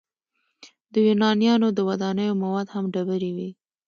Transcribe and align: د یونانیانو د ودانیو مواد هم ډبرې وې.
د 0.93 0.95
یونانیانو 1.07 1.67
د 1.73 1.79
ودانیو 1.89 2.39
مواد 2.43 2.67
هم 2.75 2.85
ډبرې 2.93 3.31
وې. 3.35 3.49